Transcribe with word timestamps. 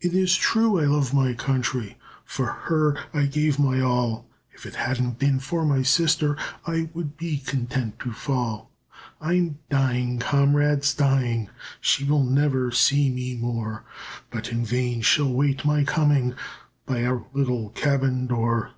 "It 0.00 0.14
is 0.14 0.36
true 0.36 0.78
I 0.78 0.84
love 0.84 1.12
my 1.12 1.34
country, 1.34 1.98
For 2.24 2.46
her 2.46 2.96
I 3.12 3.26
gave 3.26 3.58
my 3.58 3.80
all. 3.80 4.28
If 4.52 4.64
it 4.64 4.76
hadn't 4.76 5.18
been 5.18 5.40
for 5.40 5.64
my 5.66 5.82
sister, 5.82 6.36
I 6.64 6.88
would 6.94 7.16
be 7.16 7.38
content 7.38 7.98
to 7.98 8.12
fall. 8.12 8.70
I 9.20 9.32
am 9.32 9.58
dying, 9.68 10.20
comrades, 10.20 10.94
dying, 10.94 11.50
She 11.80 12.04
will 12.04 12.22
never 12.22 12.70
see 12.70 13.10
me 13.10 13.34
more, 13.34 13.82
But 14.30 14.52
in 14.52 14.64
vain 14.64 15.00
she'll 15.00 15.32
wait 15.32 15.64
my 15.64 15.82
coming 15.82 16.36
By 16.86 17.04
our 17.04 17.26
little 17.32 17.70
cabin 17.70 18.28
door. 18.28 18.70